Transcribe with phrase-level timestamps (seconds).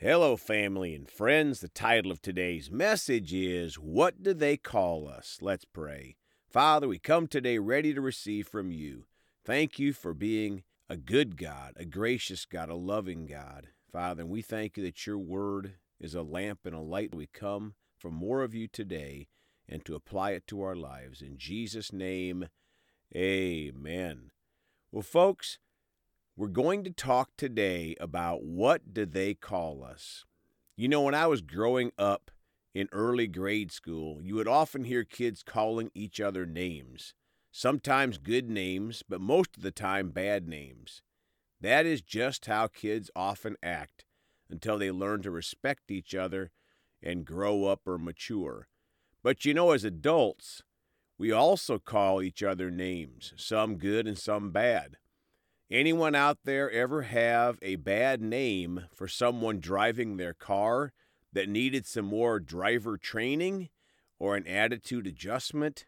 [0.00, 1.58] Hello, family and friends.
[1.58, 5.38] The title of today's message is What Do They Call Us?
[5.40, 6.14] Let's pray.
[6.48, 9.06] Father, we come today ready to receive from you.
[9.44, 13.70] Thank you for being a good God, a gracious God, a loving God.
[13.90, 17.12] Father, and we thank you that your word is a lamp and a light.
[17.12, 19.26] We come for more of you today
[19.68, 21.22] and to apply it to our lives.
[21.22, 22.46] In Jesus' name,
[23.16, 24.30] amen.
[24.92, 25.58] Well, folks,
[26.38, 30.24] we're going to talk today about what do they call us.
[30.76, 32.30] You know, when I was growing up
[32.72, 37.12] in early grade school, you would often hear kids calling each other names.
[37.50, 41.02] Sometimes good names, but most of the time bad names.
[41.60, 44.04] That is just how kids often act
[44.48, 46.52] until they learn to respect each other
[47.02, 48.68] and grow up or mature.
[49.24, 50.62] But you know, as adults,
[51.18, 54.98] we also call each other names, some good and some bad.
[55.70, 60.94] Anyone out there ever have a bad name for someone driving their car
[61.34, 63.68] that needed some more driver training
[64.18, 65.84] or an attitude adjustment?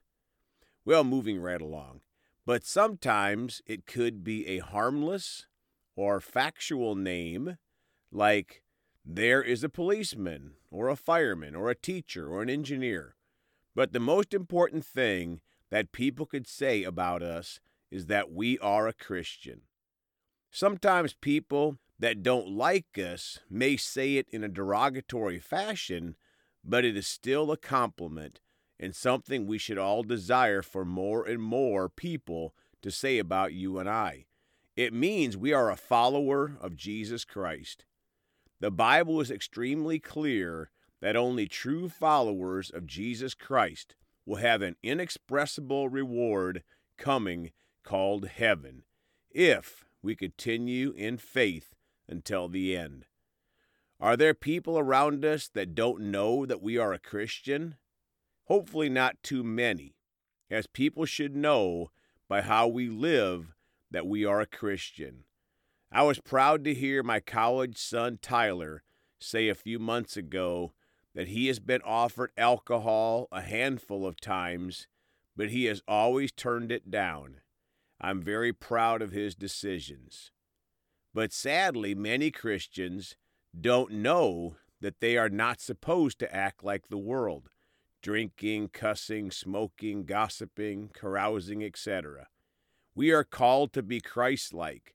[0.84, 2.02] Well, moving right along.
[2.44, 5.46] But sometimes it could be a harmless
[5.96, 7.56] or factual name
[8.12, 8.62] like
[9.02, 13.16] there is a policeman or a fireman or a teacher or an engineer.
[13.74, 15.40] But the most important thing
[15.70, 19.62] that people could say about us is that we are a Christian.
[20.50, 26.16] Sometimes people that don't like us may say it in a derogatory fashion,
[26.64, 28.40] but it is still a compliment
[28.78, 33.78] and something we should all desire for more and more people to say about you
[33.78, 34.24] and I.
[34.74, 37.84] It means we are a follower of Jesus Christ.
[38.60, 44.76] The Bible is extremely clear that only true followers of Jesus Christ will have an
[44.82, 46.62] inexpressible reward
[46.96, 47.52] coming
[47.84, 48.84] called heaven
[49.30, 51.74] if we continue in faith
[52.08, 53.06] until the end.
[54.00, 57.76] Are there people around us that don't know that we are a Christian?
[58.44, 59.94] Hopefully, not too many,
[60.50, 61.90] as people should know
[62.28, 63.54] by how we live
[63.90, 65.24] that we are a Christian.
[65.92, 68.82] I was proud to hear my college son Tyler
[69.18, 70.72] say a few months ago
[71.14, 74.86] that he has been offered alcohol a handful of times,
[75.36, 77.40] but he has always turned it down.
[78.00, 80.30] I'm very proud of his decisions.
[81.12, 83.16] But sadly, many Christians
[83.58, 87.50] don't know that they are not supposed to act like the world
[88.02, 92.28] drinking, cussing, smoking, gossiping, carousing, etc.
[92.94, 94.94] We are called to be Christ like.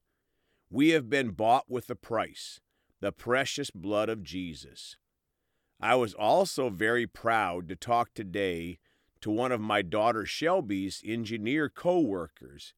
[0.71, 2.59] We have been bought with a price,
[3.01, 4.97] the precious blood of Jesus.
[5.79, 8.79] I was also very proud to talk today
[9.21, 12.73] to one of my daughter Shelby's engineer co workers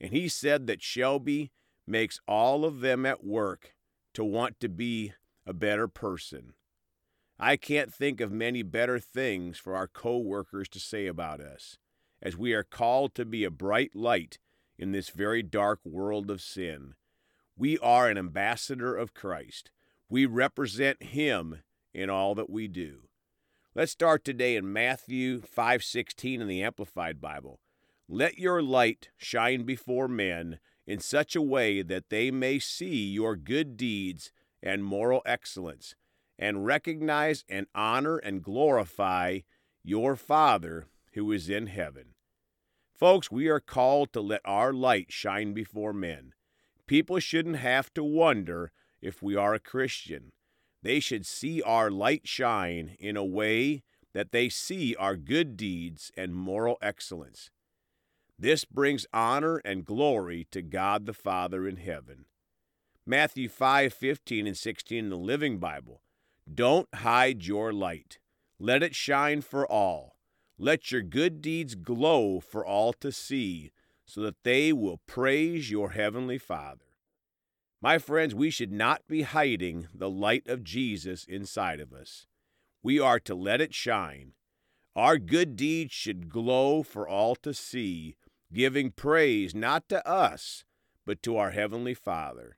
[0.00, 1.50] and he said that Shelby
[1.86, 3.74] makes all of them at work
[4.14, 5.12] to want to be
[5.46, 6.54] a better person.
[7.38, 11.78] I can't think of many better things for our co workers to say about us,
[12.20, 14.38] as we are called to be a bright light
[14.78, 16.94] in this very dark world of sin.
[17.56, 19.70] We are an ambassador of Christ.
[20.08, 23.08] We represent him in all that we do.
[23.74, 27.60] Let's start today in Matthew 5:16 in the Amplified Bible.
[28.08, 33.36] Let your light shine before men in such a way that they may see your
[33.36, 34.32] good deeds
[34.62, 35.94] and moral excellence,
[36.38, 39.40] and recognize and honor and glorify
[39.84, 42.14] your Father who is in heaven.
[42.96, 46.32] Folks, we are called to let our light shine before men.
[46.86, 50.32] People shouldn't have to wonder if we are a Christian.
[50.82, 53.82] They should see our light shine in a way
[54.14, 57.50] that they see our good deeds and moral excellence.
[58.38, 62.26] This brings honor and glory to God the Father in heaven.
[63.04, 66.02] Matthew 5 15 and 16 in the Living Bible.
[66.52, 68.18] Don't hide your light.
[68.60, 70.16] Let it shine for all.
[70.56, 73.72] Let your good deeds glow for all to see,
[74.04, 76.84] so that they will praise your heavenly Father.
[77.80, 82.26] My friends, we should not be hiding the light of Jesus inside of us.
[82.82, 84.32] We are to let it shine.
[84.96, 88.16] Our good deeds should glow for all to see,
[88.52, 90.64] giving praise not to us,
[91.04, 92.56] but to our Heavenly Father.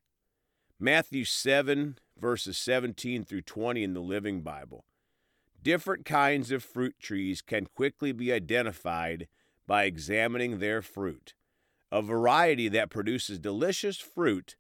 [0.79, 4.85] Matthew 7, verses 17 through 20 in the Living Bible.
[5.63, 9.29] Different kinds of fruit trees can quickly be identified
[9.67, 11.35] by examining their fruit.
[11.93, 14.57] A variety that produces delicious fruit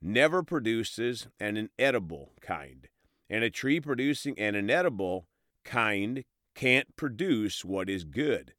[0.00, 2.88] never produces an inedible kind,
[3.28, 5.26] and a tree producing an inedible
[5.64, 8.54] kind can't produce what is good.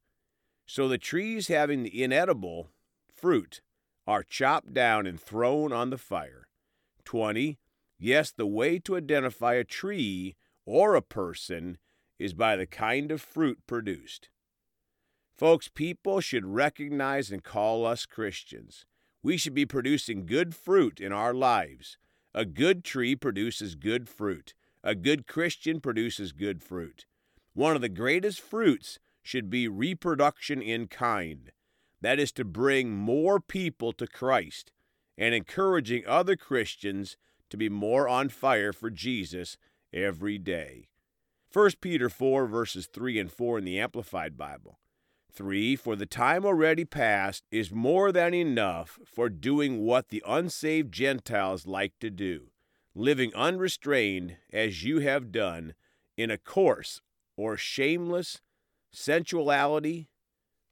[0.66, 2.70] So the trees having the inedible
[3.14, 3.62] fruit
[4.08, 6.48] are chopped down and thrown on the fire.
[7.06, 7.60] 20.
[7.98, 10.36] Yes, the way to identify a tree
[10.66, 11.78] or a person
[12.20, 14.30] is by the kind of fruit produced.
[15.38, 18.86] Folks, people should recognize and call us Christians.
[19.22, 21.98] We should be producing good fruit in our lives.
[22.34, 24.54] A good tree produces good fruit.
[24.84, 27.06] A good Christian produces good fruit.
[27.54, 31.52] One of the greatest fruits should be reproduction in kind.
[32.00, 34.72] That is to bring more people to Christ
[35.18, 37.18] and encouraging other Christians
[37.50, 39.58] to be more on fire for Jesus
[39.92, 40.90] every day.
[41.52, 44.78] 1 Peter 4, verses 3 and 4 in the Amplified Bible.
[45.34, 45.76] 3.
[45.76, 51.66] For the time already past is more than enough for doing what the unsaved Gentiles
[51.66, 52.52] like to do,
[52.94, 55.74] living unrestrained as you have done
[56.16, 57.02] in a coarse
[57.36, 58.42] or shameless
[58.96, 60.10] sensuality,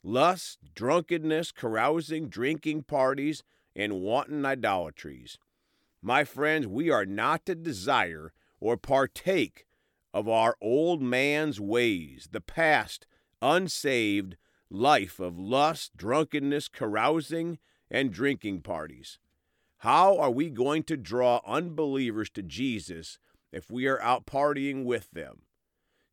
[0.04, 3.44] lust, drunkenness, carousing, drinking parties,
[3.76, 5.38] and wanton idolatries.
[6.02, 9.66] My friends, we are not to desire or partake
[10.14, 13.08] of our old man's ways, the past,
[13.42, 14.38] unsaved
[14.70, 17.58] life of lust, drunkenness, carousing,
[17.90, 19.20] and drinking parties.
[19.78, 23.20] How are we going to draw unbelievers to Jesus
[23.52, 25.42] if we are out partying with them?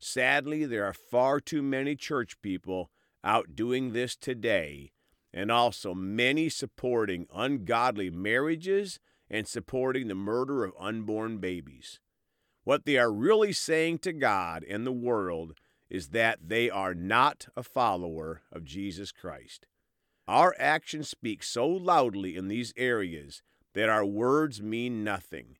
[0.03, 2.89] Sadly, there are far too many church people
[3.23, 4.91] out doing this today,
[5.31, 8.99] and also many supporting ungodly marriages
[9.29, 11.99] and supporting the murder of unborn babies.
[12.63, 15.53] What they are really saying to God and the world
[15.89, 19.67] is that they are not a follower of Jesus Christ.
[20.27, 23.43] Our actions speak so loudly in these areas
[23.73, 25.57] that our words mean nothing.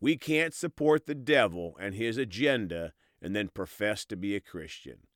[0.00, 2.92] We can't support the devil and his agenda
[3.22, 5.06] and then profess to be a Christian.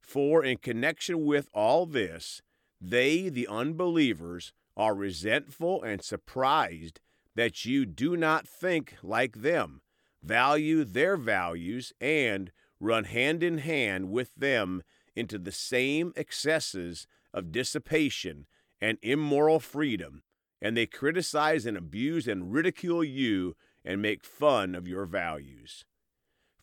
[0.00, 2.42] For, in connection with all this,
[2.80, 7.00] they, the unbelievers, are resentful and surprised
[7.34, 9.80] that you do not think like them,
[10.22, 14.82] value their values, and run hand in hand with them
[15.16, 18.46] into the same excesses of dissipation
[18.80, 20.22] and immoral freedom,
[20.60, 25.84] and they criticize and abuse and ridicule you and make fun of your values.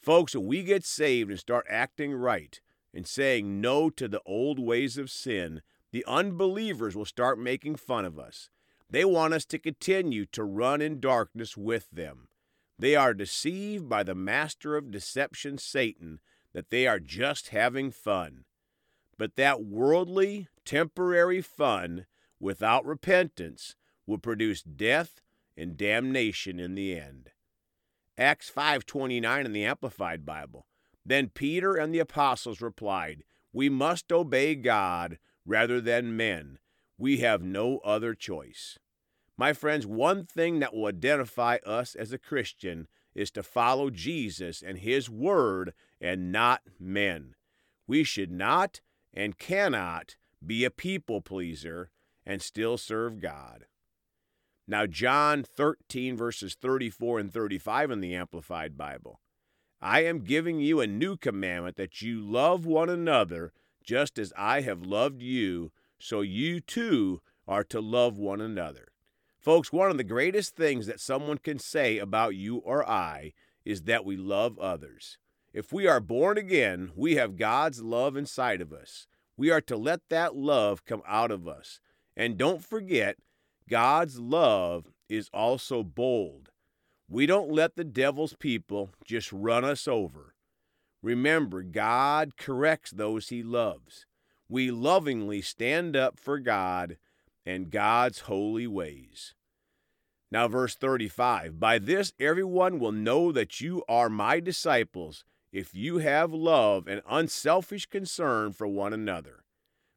[0.02, 2.60] Folks, when we get saved and start acting right
[2.94, 5.62] and saying no to the old ways of sin,
[5.92, 8.50] the unbelievers will start making fun of us.
[8.90, 12.30] They want us to continue to run in darkness with them.
[12.80, 16.20] They are deceived by the master of deception, Satan,
[16.52, 18.46] that they are just having fun.
[19.18, 22.08] But that worldly, temporary fun
[22.40, 23.76] without repentance
[24.08, 25.22] will produce death
[25.56, 27.31] and damnation in the end.
[28.18, 30.68] Acts 5:29 in the Amplified Bible.
[31.06, 33.24] Then Peter and the apostles replied,
[33.54, 36.60] "We must obey God rather than men.
[36.98, 38.78] We have no other choice."
[39.38, 44.62] My friends, one thing that will identify us as a Christian is to follow Jesus
[44.62, 47.36] and His Word and not men.
[47.88, 48.82] We should not
[49.14, 50.16] and cannot
[50.46, 51.90] be a people pleaser
[52.26, 53.66] and still serve God.
[54.68, 59.20] Now, John 13, verses 34 and 35 in the Amplified Bible.
[59.82, 63.52] I am giving you a new commandment that you love one another
[63.84, 68.90] just as I have loved you, so you too are to love one another.
[69.40, 73.34] Folks, one of the greatest things that someone can say about you or I
[73.66, 75.18] is that we love others.
[75.52, 79.08] If we are born again, we have God's love inside of us.
[79.36, 81.80] We are to let that love come out of us.
[82.16, 83.18] And don't forget,
[83.72, 86.50] God's love is also bold.
[87.10, 90.36] We don't let the devil's people just run us over.
[91.02, 94.06] Remember, God corrects those he loves.
[94.50, 96.98] We lovingly stand up for God
[97.46, 99.36] and God's holy ways.
[100.30, 105.24] Now, verse 35 By this everyone will know that you are my disciples
[105.54, 109.46] if you have love and unselfish concern for one another.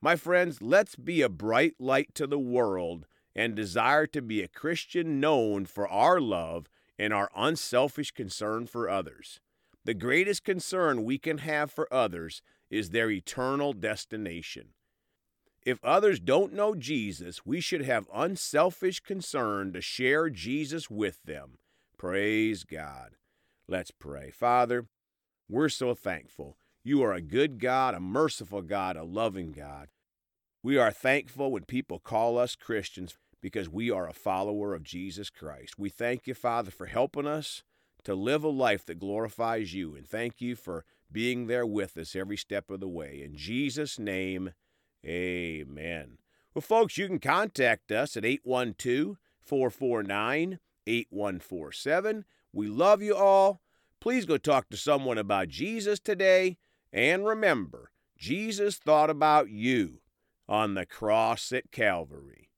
[0.01, 4.49] My friends, let's be a bright light to the world and desire to be a
[4.49, 9.41] Christian known for our love and our unselfish concern for others.
[9.85, 14.69] The greatest concern we can have for others is their eternal destination.
[15.65, 21.59] If others don't know Jesus, we should have unselfish concern to share Jesus with them.
[21.97, 23.17] Praise God.
[23.67, 24.31] Let's pray.
[24.31, 24.87] Father,
[25.49, 26.59] we're so thankful.
[26.83, 29.89] You are a good God, a merciful God, a loving God.
[30.63, 35.29] We are thankful when people call us Christians because we are a follower of Jesus
[35.29, 35.79] Christ.
[35.79, 37.63] We thank you, Father, for helping us
[38.03, 42.17] to live a life that glorifies you, and thank you for being there with us
[42.17, 43.21] every step of the way.
[43.23, 44.55] In Jesus' name,
[45.05, 46.17] Amen.
[46.55, 52.25] Well, folks, you can contact us at 812 449 8147.
[52.51, 53.61] We love you all.
[54.01, 56.57] Please go talk to someone about Jesus today.
[56.95, 60.01] And remember, Jesus thought about you
[60.49, 62.49] on the cross at Calvary.